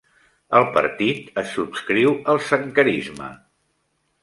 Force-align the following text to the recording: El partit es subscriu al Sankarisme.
El 0.59 0.63
partit 0.77 1.29
es 1.43 1.51
subscriu 1.59 2.17
al 2.35 2.41
Sankarisme. 2.49 3.31